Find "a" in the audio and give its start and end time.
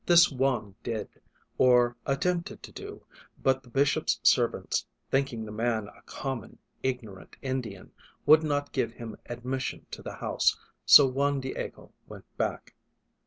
5.89-6.01